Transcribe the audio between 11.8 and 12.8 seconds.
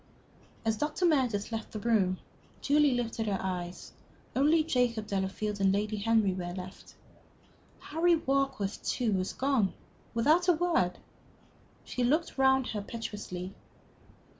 She looked round